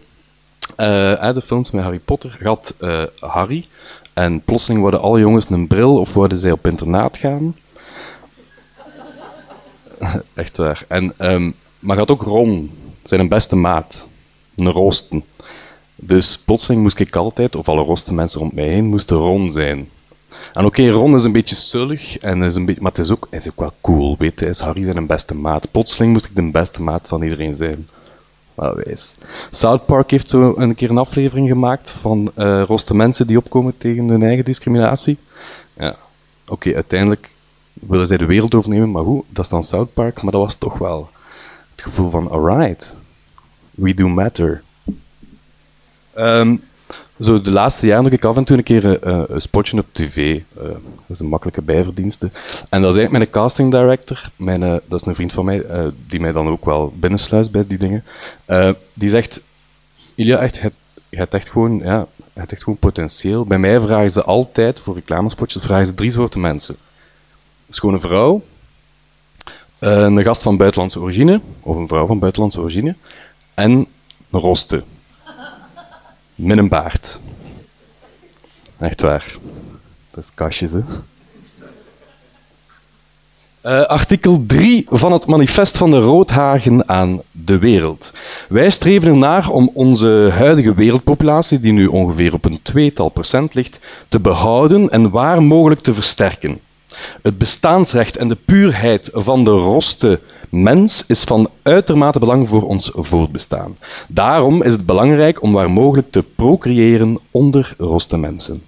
eh, 0.80 1.34
de 1.34 1.42
films 1.42 1.70
met 1.70 1.82
Harry 1.82 1.98
Potter, 1.98 2.36
gaat 2.40 2.74
eh, 2.78 3.02
Harry 3.20 3.66
en 4.12 4.42
plotseling 4.44 4.80
worden 4.80 5.00
alle 5.00 5.18
jongens 5.18 5.50
een 5.50 5.66
bril 5.66 5.98
of 5.98 6.14
worden 6.14 6.38
zij 6.38 6.50
op 6.50 6.66
internaat 6.66 7.16
gaan. 7.16 7.56
Echt 10.34 10.56
waar. 10.56 10.84
En, 10.88 11.12
ehm, 11.16 11.50
maar 11.78 11.96
gaat 11.96 12.10
ook 12.10 12.22
Ron, 12.22 12.70
zijn 13.02 13.28
beste 13.28 13.56
maat, 13.56 14.08
een 14.56 14.70
roosten. 14.70 15.24
Dus 15.96 16.38
plotseling 16.38 16.82
moest 16.82 16.98
ik 16.98 17.16
altijd, 17.16 17.56
of 17.56 17.68
alle 17.68 17.82
roste 17.82 18.14
mensen 18.14 18.40
rond 18.40 18.54
mij 18.54 18.68
heen, 18.68 18.84
moesten 18.84 19.16
Ron 19.16 19.50
zijn. 19.50 19.88
En 20.52 20.64
oké, 20.64 20.88
Ron 20.88 21.14
is 21.14 21.24
een 21.24 21.32
beetje 21.32 21.54
sullig, 21.54 22.18
en 22.18 22.42
is 22.42 22.54
een 22.54 22.64
beetje, 22.64 22.82
maar 22.82 22.90
het 22.90 23.00
is 23.00 23.10
ook, 23.10 23.28
is 23.30 23.48
ook 23.48 23.60
wel 23.60 23.72
cool, 23.80 24.16
weet 24.18 24.40
je. 24.40 24.46
Is 24.46 24.60
Harry 24.60 24.84
zijn 24.84 25.06
beste 25.06 25.34
maat. 25.34 25.70
Plotseling 25.70 26.12
moest 26.12 26.24
ik 26.24 26.34
de 26.34 26.50
beste 26.50 26.82
maat 26.82 27.08
van 27.08 27.22
iedereen 27.22 27.54
zijn. 27.54 27.88
Wel. 28.60 28.76
South 29.50 29.86
Park 29.86 30.10
heeft 30.10 30.28
zo 30.28 30.54
een 30.56 30.74
keer 30.74 30.90
een 30.90 30.98
aflevering 30.98 31.48
gemaakt 31.48 31.90
van 31.90 32.32
eh 32.34 32.62
roste 32.62 32.94
mensen 32.94 33.26
die 33.26 33.38
opkomen 33.38 33.74
tegen 33.78 34.08
hun 34.08 34.22
eigen 34.22 34.44
discriminatie. 34.44 35.18
Ja, 35.76 35.96
oké, 36.48 36.74
uiteindelijk 36.74 37.30
willen 37.72 38.06
zij 38.06 38.16
de 38.16 38.26
wereld 38.26 38.54
overnemen, 38.54 38.90
maar 38.90 39.02
hoe? 39.02 39.24
Dat 39.28 39.44
is 39.44 39.50
dan 39.50 39.64
South 39.64 39.94
Park, 39.94 40.22
maar 40.22 40.32
dat 40.32 40.40
was 40.40 40.54
toch 40.54 40.78
wel 40.78 41.10
het 41.74 41.84
gevoel 41.84 42.10
van, 42.10 42.30
alright, 42.30 42.94
we 43.70 43.94
do 43.94 44.08
matter. 44.08 44.62
Ehm, 46.12 46.56
zo 47.20 47.40
de 47.40 47.50
laatste 47.50 47.86
jaren 47.86 48.04
doe 48.04 48.12
ik 48.12 48.24
af 48.24 48.36
en 48.36 48.44
toe 48.44 48.56
een 48.56 48.62
keer 48.62 49.02
eh, 49.02 49.22
een 49.28 49.40
spotje 49.40 49.78
op 49.78 49.86
tv. 49.92 50.40
Eh, 50.56 50.62
dat 50.64 50.78
is 51.08 51.20
een 51.20 51.26
makkelijke 51.28 51.62
bijverdienste. 51.62 52.30
En 52.68 52.82
dat 52.82 52.92
is 52.94 52.98
eigenlijk 52.98 53.10
mijn 53.10 53.30
casting 53.30 53.70
director. 53.70 54.30
Mijn, 54.36 54.60
dat 54.60 55.00
is 55.00 55.06
een 55.06 55.14
vriend 55.14 55.32
van 55.32 55.44
mij, 55.44 55.64
die 56.06 56.20
mij 56.20 56.32
dan 56.32 56.48
ook 56.48 56.64
wel 56.64 56.92
binnensluist 56.96 57.50
bij 57.50 57.66
die 57.66 57.78
dingen. 57.78 58.04
Die 58.94 59.08
zegt, 59.08 59.40
Ilja, 60.14 60.38
echt, 60.38 60.56
je 61.08 61.16
hebt- 61.16 61.34
echt 61.34 61.48
gewoon, 61.50 61.78
ja, 61.84 62.06
hebt 62.32 62.52
echt 62.52 62.62
gewoon 62.62 62.78
potentieel. 62.78 63.44
Bij 63.44 63.58
mij 63.58 63.80
vragen 63.80 64.10
ze 64.10 64.24
altijd, 64.24 64.80
voor 64.80 64.94
reclamespotjes, 64.94 65.62
vragen 65.62 65.86
ze 65.86 65.94
drie 65.94 66.10
soorten 66.10 66.40
mensen. 66.40 66.76
Een 67.68 67.74
schone 67.74 68.00
vrouw, 68.00 68.42
een 69.78 70.22
gast 70.22 70.42
van 70.42 70.56
buitenlandse 70.56 71.00
origine, 71.00 71.40
of 71.60 71.76
een 71.76 71.88
vrouw 71.88 72.06
van 72.06 72.18
buitenlandse 72.18 72.60
origine, 72.60 72.94
en 73.54 73.70
een 74.30 74.40
roste. 74.40 74.82
Met 76.42 76.58
een 76.58 76.68
baard. 76.68 77.20
Echt 78.78 79.00
waar. 79.00 79.24
Dat 80.10 80.24
is 80.24 80.30
kastjes, 80.34 80.72
hè. 80.72 80.80
Eh, 83.60 83.84
artikel 83.84 84.44
3 84.46 84.86
van 84.88 85.12
het 85.12 85.26
manifest 85.26 85.76
van 85.76 85.90
de 85.90 85.98
Roodhagen 85.98 86.88
aan 86.88 87.22
de 87.30 87.58
wereld. 87.58 88.12
Wij 88.48 88.70
streven 88.70 89.08
ernaar 89.08 89.48
om 89.48 89.70
onze 89.74 90.28
huidige 90.32 90.74
wereldpopulatie, 90.74 91.60
die 91.60 91.72
nu 91.72 91.86
ongeveer 91.86 92.34
op 92.34 92.44
een 92.44 92.58
tweetal 92.62 93.08
procent 93.08 93.54
ligt, 93.54 93.80
te 94.08 94.20
behouden 94.20 94.88
en 94.88 95.10
waar 95.10 95.42
mogelijk 95.42 95.80
te 95.80 95.94
versterken. 95.94 96.60
Het 97.22 97.38
bestaansrecht 97.38 98.16
en 98.16 98.28
de 98.28 98.36
puurheid 98.44 99.10
van 99.12 99.44
de 99.44 99.50
roste 99.50 100.20
mens 100.48 101.04
is 101.06 101.24
van 101.24 101.48
uitermate 101.62 102.18
belang 102.18 102.48
voor 102.48 102.66
ons 102.66 102.90
voortbestaan. 102.94 103.76
Daarom 104.08 104.62
is 104.62 104.72
het 104.72 104.86
belangrijk 104.86 105.42
om 105.42 105.52
waar 105.52 105.70
mogelijk 105.70 106.10
te 106.10 106.22
procreëren 106.22 107.18
onder 107.30 107.74
roste 107.78 108.16
mensen. 108.16 108.62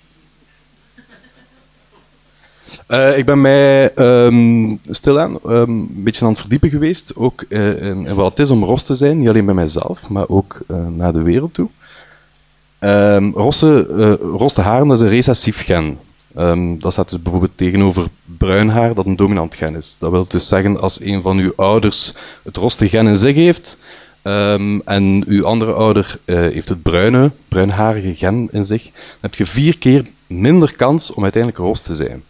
Eh, 2.87 3.19
ik 3.19 3.25
ben 3.25 3.41
mij 3.41 3.95
ehm, 3.95 4.77
stilaan 4.91 5.39
ehm, 5.45 5.71
een 5.71 6.03
beetje 6.03 6.25
aan 6.25 6.31
het 6.31 6.41
verdiepen 6.41 6.71
geweest, 6.71 7.17
ook 7.17 7.45
eh, 7.49 7.83
in, 7.83 8.15
wat 8.15 8.31
het 8.31 8.39
is 8.39 8.51
om 8.51 8.65
ros 8.65 8.85
te 8.85 8.95
zijn, 8.95 9.17
niet 9.17 9.29
alleen 9.29 9.45
bij 9.45 9.55
mijzelf, 9.55 10.09
maar 10.09 10.29
ook 10.29 10.61
eh, 10.69 10.77
naar 10.87 11.13
de 11.13 11.23
wereld 11.23 11.55
toe. 11.55 11.69
Ehm 12.83 13.25
eh, 13.25 14.15
roste 14.37 14.61
haren 14.61 14.89
dat 14.89 14.97
is 14.97 15.03
een 15.03 15.09
recessief 15.09 15.65
gen. 15.65 15.99
Ehm, 16.35 16.79
dat 16.79 16.93
staat 16.93 17.09
dus 17.11 17.23
bijvoorbeeld 17.23 17.57
tegenover 17.57 18.07
bruin 18.25 18.69
haar, 18.69 18.95
dat 18.95 19.07
een 19.07 19.17
dominant 19.17 19.55
gen 19.55 19.77
is. 19.77 19.97
Dat 19.99 20.11
wil 20.11 20.27
dus 20.29 20.49
zeggen, 20.49 20.81
als 20.81 21.01
een 21.01 21.23
van 21.23 21.39
uw 21.39 21.53
ouders 21.57 22.15
het 22.43 22.57
roste 22.57 22.89
gen 22.89 23.07
in 23.07 23.17
zich 23.17 23.35
heeft, 23.35 23.77
ehm, 24.23 24.81
en 24.85 25.25
uw 25.27 25.47
andere 25.47 25.73
ouder 25.73 26.19
eh, 26.25 26.37
heeft 26.37 26.69
het 26.69 26.83
bruine, 26.83 27.31
bruinharige 27.49 28.15
gen 28.15 28.49
in 28.53 28.65
zich, 28.65 28.83
dan 28.83 28.93
heb 29.21 29.35
je 29.35 29.47
vier 29.47 29.79
keer 29.79 30.07
minder 30.27 30.77
kans 30.77 31.13
om 31.13 31.23
uiteindelijk 31.23 31.63
ros 31.63 31.83
te 31.83 31.97
zijn. 31.97 32.23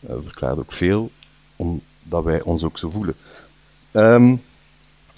Dat 0.00 0.20
verklaart 0.22 0.58
ook 0.58 0.72
veel, 0.72 1.10
omdat 1.56 2.24
wij 2.24 2.42
ons 2.42 2.64
ook 2.64 2.78
zo 2.78 2.90
voelen. 2.90 3.14
Ehm, 3.90 4.36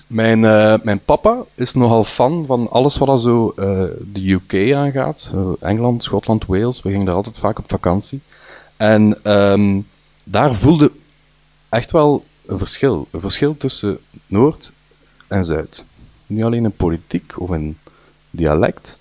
mijn, 0.06 0.44
eh, 0.44 0.75
mijn 0.82 1.04
papa 1.04 1.44
is 1.54 1.75
nogal 1.75 2.04
fan 2.04 2.46
van 2.46 2.70
alles 2.70 2.96
wat 2.96 3.08
er 3.08 3.20
zo 3.20 3.52
eh, 3.56 3.84
de 4.12 4.30
UK 4.30 4.75
aangaat. 4.75 5.30
Eh, 5.34 5.50
Engeland, 5.60 6.02
Schotland, 6.02 6.46
Wales. 6.46 6.82
We 6.82 6.90
gingen 6.90 7.06
daar 7.06 7.14
altijd 7.14 7.38
vaak 7.38 7.58
op 7.58 7.68
vakantie. 7.68 8.20
En 8.76 9.18
ehm, 9.22 9.80
daar 10.25 10.54
voelde 10.54 10.90
echt 11.68 11.92
wel 11.92 12.25
een 12.46 12.58
verschil. 12.58 13.08
Een 13.10 13.20
verschil 13.20 13.56
tussen 13.56 13.98
Noord 14.26 14.72
en 15.26 15.44
Zuid. 15.44 15.84
Niet 16.26 16.44
alleen 16.44 16.64
in 16.64 16.72
politiek 16.72 17.40
of 17.40 17.50
in 17.50 17.78
dialect. 18.30 18.96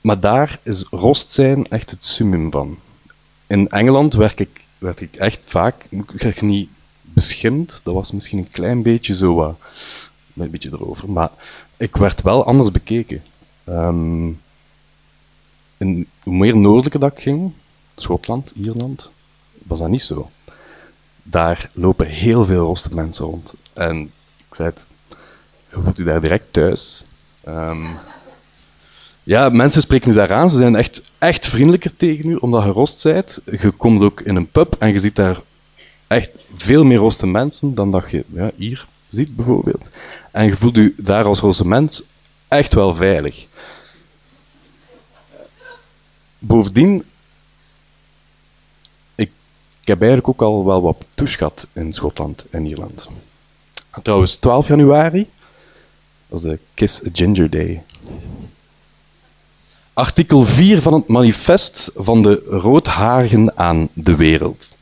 Maar 0.00 0.20
daar 0.20 0.58
is 0.62 0.84
rost 0.90 1.30
zijn 1.30 1.68
echt 1.68 1.90
het 1.90 2.04
summum 2.04 2.50
van. 2.50 2.78
In 3.46 3.68
Engeland 3.68 4.14
werd 4.14 4.40
ik, 4.40 4.64
ik 4.96 5.16
echt 5.16 5.44
vaak, 5.46 5.86
ik 5.88 6.10
werd 6.10 6.42
niet 6.42 6.68
beschimd, 7.16 7.80
dat 7.82 7.94
was 7.94 8.12
misschien 8.12 8.38
een 8.38 8.50
klein 8.50 8.82
beetje 8.82 9.14
zo 9.14 9.34
wat, 9.34 9.58
een 10.34 10.50
beetje 10.50 10.70
erover, 10.72 11.10
maar 11.10 11.30
ik 11.76 11.96
werd 11.96 12.22
wel 12.22 12.44
anders 12.44 12.70
bekeken. 12.70 13.22
Ehm, 13.64 14.26
in, 15.76 16.08
hoe 16.22 16.34
meer 16.34 16.56
noordelijker 16.56 17.00
dat 17.00 17.12
ik 17.12 17.22
ging, 17.22 17.52
Schotland, 17.96 18.52
Ierland, 18.56 19.12
was 19.62 19.78
dat 19.78 19.88
niet 19.88 20.02
zo. 20.02 20.30
Daar 21.22 21.70
lopen 21.72 22.06
heel 22.06 22.44
veel 22.44 22.64
roste 22.64 22.94
mensen 22.94 23.24
rond. 23.24 23.54
En 23.72 24.00
ik 24.48 24.54
zei 24.54 24.68
het, 24.68 24.86
je 25.70 25.80
voelt 25.82 25.96
je 25.96 26.04
daar 26.04 26.20
direct 26.20 26.52
thuis. 26.52 27.04
Ehm, 27.44 27.86
ja, 29.22 29.48
mensen 29.48 29.82
spreken 29.82 30.10
u 30.10 30.14
daar 30.14 30.32
aan. 30.32 30.50
Ze 30.50 30.56
zijn 30.56 30.76
echt, 30.76 31.12
echt 31.18 31.46
vriendelijker 31.46 31.96
tegen 31.96 32.30
u, 32.30 32.34
omdat 32.34 32.62
je 32.62 32.70
rost 32.70 33.02
bent. 33.02 33.40
Je 33.44 33.70
komt 33.70 34.02
ook 34.02 34.20
in 34.20 34.36
een 34.36 34.50
pub 34.50 34.76
en 34.78 34.92
je 34.92 34.98
ziet 34.98 35.16
daar 35.16 35.40
echt 36.06 36.38
veel 36.54 36.84
meer 36.84 36.98
roste 36.98 37.26
mensen 37.26 37.74
dan 37.74 37.90
dat 37.90 38.10
je 38.10 38.24
ja, 38.32 38.50
hier 38.56 38.86
ziet, 39.08 39.36
bijvoorbeeld. 39.36 39.88
En 40.30 40.44
je 40.44 40.56
voelt 40.56 40.76
u 40.76 40.94
daar 40.98 41.24
als 41.24 41.40
roze 41.40 41.66
mens 41.66 42.02
echt 42.48 42.74
wel 42.74 42.94
veilig. 42.94 43.46
Bovendien, 46.38 47.04
ik, 49.14 49.30
heb 49.84 50.00
eigenlijk 50.00 50.28
ook 50.28 50.42
al 50.42 50.64
wel 50.64 50.82
wat 50.82 51.04
gehad 51.14 51.66
in 51.72 51.92
Schotland 51.92 52.44
en 52.50 52.66
Ierland. 52.66 53.08
Trouwens, 54.02 54.36
12 54.36 54.68
januari 54.68 55.30
was 56.26 56.42
de 56.42 56.58
Kiss 56.74 57.04
a 57.06 57.08
Ginger 57.12 57.50
Day. 57.50 57.82
Artikel 59.92 60.42
4 60.42 60.82
van 60.82 60.92
het 60.92 61.08
manifest 61.08 61.90
van 61.94 62.22
de 62.22 62.42
roodharigen 62.48 63.58
aan 63.58 63.88
de 63.92 64.16
wereld. 64.16 64.75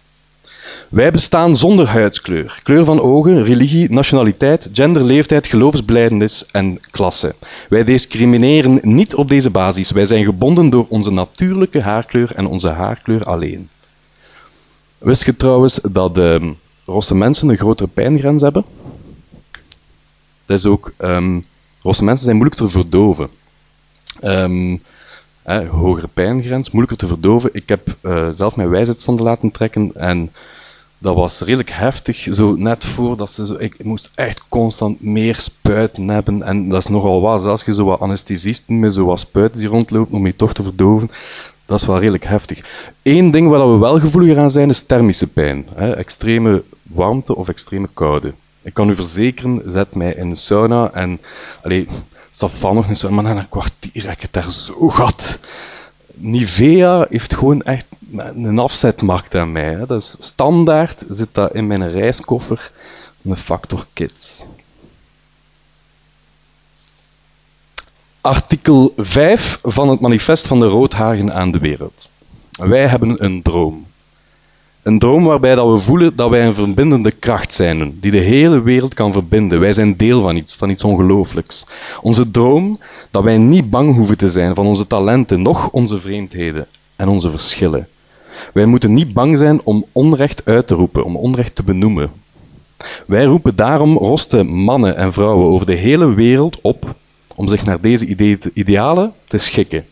Wij 0.94 1.10
bestaan 1.10 1.56
zonder 1.56 1.88
huidskleur, 1.88 2.60
kleur 2.62 2.84
van 2.84 3.00
ogen, 3.00 3.44
religie, 3.44 3.90
nationaliteit, 3.90 4.68
gender, 4.72 5.02
leeftijd, 5.02 5.46
geloofsbelijdenis 5.46 6.46
en 6.50 6.78
klasse. 6.90 7.34
Wij 7.68 7.84
discrimineren 7.84 8.80
niet 8.82 9.14
op 9.14 9.28
deze 9.28 9.50
basis. 9.50 9.90
Wij 9.90 10.04
zijn 10.04 10.24
gebonden 10.24 10.70
door 10.70 10.86
onze 10.88 11.10
natuurlijke 11.10 11.80
haarkleur 11.80 12.32
en 12.34 12.46
onze 12.46 12.68
haarkleur 12.68 13.24
alleen. 13.24 13.68
Wist 14.98 15.24
je 15.24 15.36
trouwens 15.36 15.80
dat 15.92 16.14
de 16.14 16.54
rosse 16.84 17.14
mensen 17.14 17.48
een 17.48 17.56
grotere 17.56 17.88
pijngrens 17.88 18.42
hebben? 18.42 18.64
Dat 20.46 20.58
is 20.58 20.66
ook... 20.66 20.92
ehm 20.96 21.40
rosse 21.82 22.04
mensen 22.04 22.24
zijn 22.24 22.36
moeilijker 22.36 22.66
te 22.66 22.72
verdoven. 22.72 23.28
Ehm, 24.20 24.76
hogere 25.70 26.08
pijngrens, 26.08 26.70
moeilijker 26.70 26.98
te 26.98 27.06
verdoven. 27.06 27.50
Ik 27.52 27.68
heb 27.68 27.96
eh, 28.00 28.28
zelf 28.30 28.56
mijn 28.56 28.68
wijsheidsstanden 28.68 29.24
laten 29.24 29.50
trekken 29.50 29.90
en 29.94 30.30
dat 31.04 31.14
was 31.14 31.40
redelijk 31.40 31.70
heftig. 31.70 32.26
Zo 32.30 32.54
net 32.56 32.84
voordat 32.84 33.30
ze 33.30 33.46
zo, 33.46 33.54
ik 33.58 33.84
moest 33.84 34.11
echt 34.14 34.44
constant 34.49 35.02
meer 35.02 35.37
spuiten 35.37 36.08
hebben. 36.08 36.42
En 36.42 36.68
dat 36.68 36.80
is 36.80 36.88
nogal 36.88 37.20
wat. 37.20 37.44
Als 37.44 37.64
je 37.64 37.75
zo 37.75 37.84
wat 37.84 38.00
anesthesisten 38.00 38.78
met 38.78 38.94
zo 38.94 39.04
wat 39.04 39.20
spuiten 39.20 39.61
die 39.61 39.68
rondlopen 39.68 40.16
om 40.16 40.26
je 40.26 40.37
toch 40.37 40.52
te 40.52 40.62
verdoven, 40.62 41.11
Dat 41.66 41.80
is 41.80 41.87
wel 41.87 41.99
redelijk 41.99 42.25
heftig. 42.25 42.61
Eén 43.02 43.30
ding 43.30 43.49
waar 43.49 43.73
we 43.73 43.78
wel 43.78 44.00
gevoeliger 44.00 44.38
aan 44.38 44.50
zijn, 44.50 44.68
is 44.68 44.80
thermische 44.80 45.26
pijn. 45.26 45.66
Hè? 45.75 45.94
Extreme 45.96 46.62
warmte 46.82 47.37
of 47.37 47.49
extreme 47.49 47.88
koude. 47.94 48.32
Ik 48.62 48.75
kan 48.75 48.90
u 48.90 48.94
verzekeren, 48.94 49.62
zet 49.66 49.94
mij 49.94 50.12
in 50.12 50.28
de 50.30 50.37
sauna 50.37 50.90
en... 50.92 51.20
Allee, 51.62 51.88
van 52.30 52.75
nog 52.75 52.88
een 52.88 52.96
sauna, 52.96 53.23
maar 53.23 53.34
na 53.34 53.40
een 53.40 53.49
kwartier 53.49 54.02
heb 54.02 54.12
ik 54.12 54.20
het 54.20 54.32
daar 54.32 54.52
zo 54.52 54.88
gehad. 54.88 55.38
Nivea 56.14 57.06
heeft 57.11 57.35
gewoon 57.35 57.62
echt 57.62 57.87
een 58.16 58.59
afzetmarkt 58.59 59.35
aan 59.35 59.52
mij. 59.52 59.85
Is 59.88 60.16
standaard, 60.18 61.04
zit 61.09 61.28
dat 61.33 61.54
in 61.54 61.66
mijn 61.66 61.90
reiskoffer, 61.90 62.73
een 63.23 63.37
Factor 63.37 63.87
Kids. 63.92 64.44
Artikel 68.21 68.92
5 68.97 69.59
van 69.62 69.88
het 69.88 70.00
manifest 70.00 70.47
van 70.47 70.61
de 70.61 70.66
roodhagen 70.66 71.35
aan 71.35 71.50
de 71.50 71.59
wereld. 71.59 72.09
Wij 72.50 72.87
hebben 72.87 73.25
een 73.25 73.42
droom. 73.42 73.87
Een 74.85 74.99
droom 74.99 75.25
waarbij 75.25 75.55
dat 75.55 75.71
we 75.71 75.76
voelen 75.76 76.17
dat 76.17 76.31
wij 76.31 76.47
een 76.47 76.55
verbindende 76.55 77.11
kracht 77.11 77.55
zijn, 77.55 77.99
die 78.00 78.11
de 78.11 78.19
hele 78.19 78.62
wereld 78.62 78.95
kan 78.95 79.12
verbinden. 79.12 79.61
Wij 79.61 79.73
zijn 79.73 79.97
deel 79.97 80.23
van 80.23 80.37
iets, 80.37 80.55
van 80.55 80.71
iets 80.71 80.85
ongelooflijks. 80.85 81.67
Onze 82.03 82.31
droom 82.31 82.79
dat 83.11 83.23
wij 83.23 83.38
niet 83.38 83.71
bang 83.71 83.97
hoeven 83.97 84.19
te 84.19 84.29
zijn 84.29 84.55
van 84.55 84.67
onze 84.67 84.87
talenten, 84.87 85.43
noch 85.43 85.71
onze 85.71 86.00
vreemdheden 86.00 86.67
en 86.97 87.09
onze 87.09 87.31
verschillen. 87.31 87.88
Wij 88.53 88.67
moeten 88.67 88.93
niet 88.93 89.12
bang 89.12 89.38
zijn 89.38 89.61
om 89.62 89.85
onrecht 89.93 90.45
uit 90.45 90.67
te 90.67 90.75
roepen, 90.75 91.05
om 91.05 91.17
onrecht 91.17 91.55
te 91.55 91.62
benoemen. 91.62 92.11
Wij 93.07 93.25
roepen 93.25 93.57
daarom 93.57 93.97
roste 93.97 94.43
mannen 94.43 94.97
en 94.97 95.12
vrouwen 95.12 95.47
over 95.47 95.67
de 95.67 95.75
hele 95.75 96.14
wereld 96.14 96.61
op 96.61 96.95
om 97.37 97.49
zich 97.49 97.64
naar 97.64 97.81
deze 97.81 98.07
idealen 98.55 99.12
te 99.26 99.38
schikken, 99.38 99.85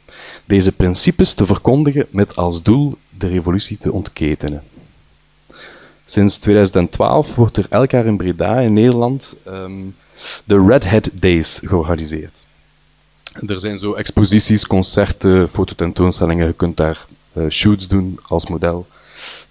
deze 0.45 0.73
principes 0.73 1.35
te 1.35 1.47
verkondigen 1.47 2.07
met 2.11 2.37
als 2.37 2.63
doel 2.63 2.95
de 3.19 3.29
revolutie 3.29 3.79
te 3.79 3.93
ontketenen. 3.93 4.63
Sinds 6.13 6.39
2012 6.39 7.35
wordt 7.35 7.57
er 7.57 7.67
elk 7.69 7.91
jaar 7.91 8.07
in 8.07 8.17
Breda 8.17 8.59
in 8.59 8.73
Nederland 8.73 9.37
um, 9.47 9.97
de 10.45 10.65
Red 10.67 10.89
Hat 10.89 11.11
Days 11.13 11.61
georganiseerd. 11.65 12.33
Er 13.47 13.61
zijn 13.61 13.79
zo 13.79 13.93
exposities, 13.93 14.67
concerten, 14.67 15.49
fototentoonstellingen. 15.49 16.47
Je 16.47 16.53
kunt 16.53 16.77
daar 16.77 17.07
uh, 17.33 17.51
shoots 17.51 17.89
doen 17.89 18.19
als 18.27 18.47
model. 18.47 18.87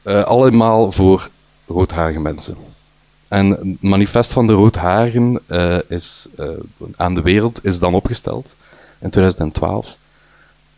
Uh, 0.04 0.24
allemaal 0.24 0.92
voor 0.92 1.30
roodharige 1.68 2.20
mensen. 2.20 2.56
En 3.28 3.50
het 3.50 3.82
manifest 3.82 4.34
van 4.34 4.48
de 4.48 4.54
roodharigen 4.54 5.40
uh, 5.48 5.78
is, 5.88 6.28
aan 6.96 7.16
de 7.16 7.22
wereld 7.22 7.66
is 7.66 7.80
dan 7.80 7.94
opgesteld 7.94 8.56
in 9.00 9.10
2012. 9.10 9.98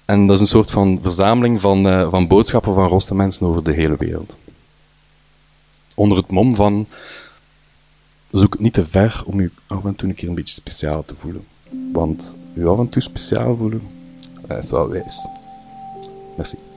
En 0.06 0.28
dat 0.28 0.36
is 0.36 0.42
een 0.42 0.48
soort 0.48 0.72
van 0.72 1.00
verzameling 1.02 1.62
van, 1.62 2.10
van 2.10 2.28
boodschappen 2.28 2.74
van 2.74 2.88
roste 2.88 3.16
mensen 3.16 3.48
over 3.48 3.64
de 3.64 3.74
hele 3.74 3.96
wereld 3.98 4.36
onder 5.96 6.18
het 6.18 6.32
mom 6.32 6.56
van 6.56 6.88
zoek 8.32 8.54
het 8.54 8.62
niet 8.62 8.74
te 8.74 8.86
ver 8.86 9.24
om 9.26 9.42
je 9.42 9.52
af 9.68 9.86
en 9.86 9.96
toe 9.96 10.10
een 10.10 10.16
keer 10.16 10.30
een 10.30 10.36
beetje 10.36 10.56
speciaal 10.56 11.06
te 11.06 11.16
voelen. 11.16 11.46
Want 11.92 12.38
je 12.54 12.68
af 12.68 12.80
en 12.80 12.90
toe 12.90 13.02
speciaal 13.02 13.56
voelen, 13.56 13.82
dat 14.48 14.64
is 14.64 14.72
wel 14.72 14.90
wijs. 14.90 15.28
Merci. 16.38 16.73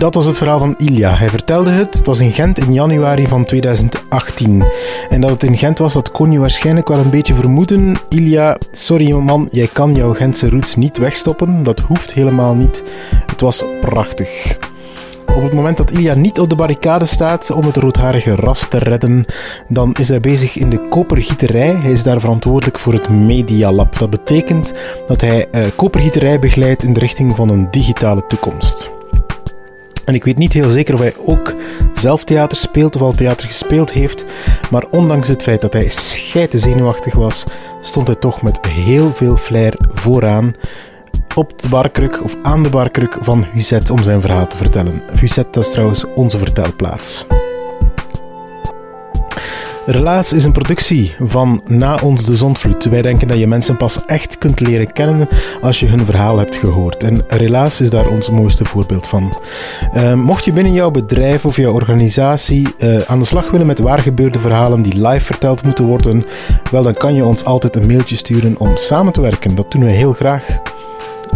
Dat 0.00 0.14
was 0.14 0.24
het 0.24 0.38
verhaal 0.38 0.58
van 0.58 0.74
Ilja. 0.78 1.10
Hij 1.10 1.28
vertelde 1.28 1.70
het, 1.70 1.96
het 1.96 2.06
was 2.06 2.20
in 2.20 2.32
Gent 2.32 2.58
in 2.58 2.72
januari 2.72 3.26
van 3.26 3.44
2018. 3.44 4.64
En 5.08 5.20
dat 5.20 5.30
het 5.30 5.42
in 5.42 5.56
Gent 5.56 5.78
was, 5.78 5.92
dat 5.92 6.10
kon 6.10 6.32
je 6.32 6.38
waarschijnlijk 6.38 6.88
wel 6.88 6.98
een 6.98 7.10
beetje 7.10 7.34
vermoeden. 7.34 7.96
Ilja, 8.08 8.56
sorry 8.70 9.12
man, 9.12 9.48
jij 9.50 9.66
kan 9.66 9.92
jouw 9.92 10.14
Gentse 10.14 10.50
roots 10.50 10.76
niet 10.76 10.98
wegstoppen. 10.98 11.62
Dat 11.62 11.80
hoeft 11.80 12.14
helemaal 12.14 12.54
niet. 12.54 12.84
Het 13.26 13.40
was 13.40 13.64
prachtig. 13.80 14.58
Op 15.34 15.42
het 15.42 15.52
moment 15.52 15.76
dat 15.76 15.90
Ilja 15.90 16.14
niet 16.14 16.40
op 16.40 16.48
de 16.48 16.56
barricade 16.56 17.04
staat 17.04 17.50
om 17.50 17.64
het 17.64 17.76
roodharige 17.76 18.34
ras 18.34 18.68
te 18.68 18.78
redden, 18.78 19.24
dan 19.68 19.94
is 19.98 20.08
hij 20.08 20.20
bezig 20.20 20.56
in 20.56 20.70
de 20.70 20.88
kopergieterij. 20.88 21.74
Hij 21.74 21.92
is 21.92 22.02
daar 22.02 22.20
verantwoordelijk 22.20 22.78
voor 22.78 22.92
het 22.92 23.08
Media 23.08 23.72
Lab. 23.72 23.98
Dat 23.98 24.10
betekent 24.10 24.72
dat 25.06 25.20
hij 25.20 25.46
uh, 25.52 25.62
kopergieterij 25.76 26.38
begeleidt 26.38 26.82
in 26.82 26.92
de 26.92 27.00
richting 27.00 27.36
van 27.36 27.48
een 27.48 27.70
digitale 27.70 28.26
toekomst. 28.26 28.99
En 30.10 30.16
ik 30.16 30.24
weet 30.24 30.38
niet 30.38 30.52
heel 30.52 30.68
zeker 30.68 30.94
of 30.94 31.00
hij 31.00 31.14
ook 31.24 31.54
zelf 31.92 32.24
theater 32.24 32.56
speelt 32.56 32.96
of 32.96 33.02
al 33.02 33.12
theater 33.12 33.46
gespeeld 33.46 33.92
heeft. 33.92 34.24
Maar 34.70 34.84
ondanks 34.90 35.28
het 35.28 35.42
feit 35.42 35.60
dat 35.60 35.72
hij 35.72 35.88
scheite 35.88 36.58
zenuwachtig 36.58 37.14
was, 37.14 37.44
stond 37.80 38.06
hij 38.06 38.16
toch 38.16 38.42
met 38.42 38.66
heel 38.66 39.14
veel 39.14 39.36
flair 39.36 39.74
vooraan 39.94 40.54
op 41.34 41.58
de 41.62 41.68
barkruk 41.68 42.24
of 42.24 42.36
aan 42.42 42.62
de 42.62 42.70
barkruk 42.70 43.18
van 43.20 43.46
Huzet 43.52 43.90
om 43.90 44.02
zijn 44.02 44.20
verhaal 44.20 44.46
te 44.46 44.56
vertellen. 44.56 45.02
Huzet, 45.20 45.52
dat 45.52 45.64
is 45.64 45.70
trouwens 45.70 46.04
onze 46.14 46.38
vertelplaats. 46.38 47.26
Relaas 49.90 50.32
is 50.32 50.44
een 50.44 50.52
productie 50.52 51.14
van 51.18 51.62
Na 51.66 51.98
ons 52.02 52.26
de 52.26 52.34
zondvloed. 52.34 52.84
Wij 52.84 53.02
denken 53.02 53.28
dat 53.28 53.38
je 53.38 53.46
mensen 53.46 53.76
pas 53.76 54.04
echt 54.06 54.38
kunt 54.38 54.60
leren 54.60 54.92
kennen 54.92 55.28
als 55.60 55.80
je 55.80 55.86
hun 55.86 56.04
verhaal 56.04 56.38
hebt 56.38 56.56
gehoord. 56.56 57.02
En 57.02 57.22
Relaas 57.28 57.80
is 57.80 57.90
daar 57.90 58.08
ons 58.08 58.30
mooiste 58.30 58.64
voorbeeld 58.64 59.06
van. 59.06 59.38
Uh, 59.94 60.14
mocht 60.14 60.44
je 60.44 60.52
binnen 60.52 60.72
jouw 60.72 60.90
bedrijf 60.90 61.44
of 61.44 61.56
jouw 61.56 61.72
organisatie 61.72 62.68
uh, 62.78 63.00
aan 63.00 63.18
de 63.18 63.24
slag 63.24 63.50
willen 63.50 63.66
met 63.66 63.78
waargebeurde 63.78 64.38
verhalen 64.38 64.82
die 64.82 65.08
live 65.08 65.24
verteld 65.24 65.62
moeten 65.62 65.84
worden, 65.84 66.24
wel 66.70 66.82
dan 66.82 66.94
kan 66.94 67.14
je 67.14 67.24
ons 67.24 67.44
altijd 67.44 67.76
een 67.76 67.86
mailtje 67.86 68.16
sturen 68.16 68.54
om 68.58 68.76
samen 68.76 69.12
te 69.12 69.20
werken. 69.20 69.54
Dat 69.54 69.70
doen 69.70 69.84
we 69.84 69.90
heel 69.90 70.12
graag. 70.12 70.58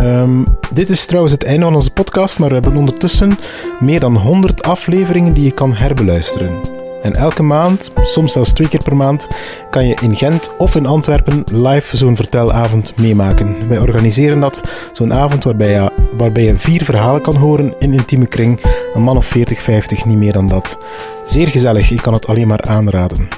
Um, 0.01 0.59
dit 0.73 0.89
is 0.89 1.07
trouwens 1.07 1.33
het 1.35 1.45
einde 1.45 1.65
van 1.65 1.75
onze 1.75 1.91
podcast, 1.91 2.39
maar 2.39 2.49
we 2.49 2.55
hebben 2.55 2.77
ondertussen 2.77 3.39
meer 3.81 4.01
dan 4.01 4.17
100 4.17 4.63
afleveringen 4.63 5.33
die 5.33 5.45
je 5.45 5.53
kan 5.53 5.75
herbeluisteren. 5.75 6.74
En 7.05 7.15
elke 7.15 7.43
maand, 7.43 7.91
soms 8.03 8.33
zelfs 8.33 8.53
twee 8.53 8.69
keer 8.69 8.83
per 8.83 8.97
maand, 8.97 9.29
kan 9.71 9.87
je 9.87 9.97
in 10.03 10.17
Gent 10.17 10.51
of 10.59 10.75
in 10.75 10.87
Antwerpen 10.87 11.45
live 11.53 11.97
zo'n 11.97 12.17
vertelavond 12.17 12.97
meemaken. 12.97 13.69
Wij 13.69 13.79
organiseren 13.79 14.41
dat, 14.41 14.61
zo'n 14.93 15.13
avond 15.13 15.45
waarbij 15.45 15.71
je, 15.71 15.91
waarbij 16.17 16.45
je 16.45 16.59
vier 16.59 16.85
verhalen 16.85 17.23
kan 17.23 17.37
horen 17.37 17.75
in 17.79 17.93
intieme 17.93 18.27
kring. 18.27 18.61
Een 18.95 19.03
man 19.03 19.17
of 19.17 19.27
40, 19.27 19.63
50, 19.63 20.05
niet 20.05 20.19
meer 20.19 20.33
dan 20.33 20.49
dat. 20.49 20.79
Zeer 21.25 21.49
gezellig, 21.49 21.91
ik 21.91 22.03
kan 22.03 22.13
het 22.13 22.27
alleen 22.27 22.49
maar 22.49 22.63
aanraden. 22.63 23.29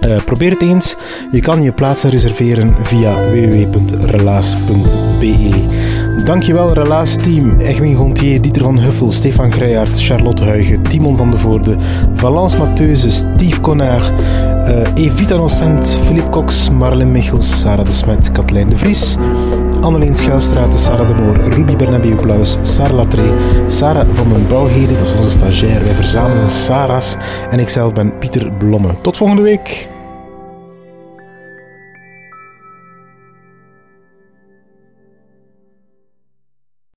Uh, 0.00 0.16
probeer 0.24 0.50
het 0.50 0.62
eens. 0.62 0.96
Je 1.30 1.40
kan 1.40 1.62
je 1.62 1.72
plaatsen 1.72 2.10
reserveren 2.10 2.74
via 2.82 3.30
www.relaas.be. 3.30 4.36
Dankjewel 6.24 6.72
Relaas 6.72 7.16
Team, 7.16 7.60
Egwin 7.60 7.94
Gontier, 7.94 8.40
Dieter 8.40 8.62
van 8.62 8.78
Huffel, 8.78 9.10
Stefan 9.12 9.52
Greijaert, 9.52 10.00
Charlotte 10.00 10.44
Huigen, 10.44 10.82
Timon 10.82 11.16
van 11.16 11.30
de 11.30 11.38
Voorde, 11.38 11.76
Valence 12.14 12.58
Matheuze, 12.58 13.10
Steve 13.10 13.60
Connard, 13.60 14.12
uh, 14.68 15.04
Evita 15.04 15.36
Nocent, 15.36 15.98
Philip 16.06 16.30
Cox, 16.30 16.70
Marlene 16.70 17.10
Michels, 17.10 17.60
Sarah 17.60 17.86
de 17.86 17.92
Smet, 17.92 18.32
Katlijn 18.32 18.68
de 18.68 18.76
Vries, 18.76 19.16
Anneleen 19.80 20.16
Schuilstraat, 20.16 20.78
Sarah 20.78 21.08
de 21.08 21.14
Moor, 21.14 21.36
Ruby 21.36 21.76
Bernabeu 21.76 22.14
Plaus, 22.14 22.58
Sarah 22.62 22.96
Latree, 22.96 23.32
Sarah 23.66 24.06
van 24.12 24.28
den 24.28 24.46
Bouwheden, 24.48 24.98
dat 24.98 25.06
is 25.06 25.12
onze 25.12 25.30
stagiair. 25.30 25.84
Wij 25.84 25.94
verzamelen 25.94 26.50
Sarah's 26.50 27.16
en 27.50 27.58
ikzelf 27.58 27.92
ben 27.92 28.18
Pieter 28.18 28.52
Blomme. 28.52 28.94
Tot 29.00 29.16
volgende 29.16 29.42
week! 29.42 29.97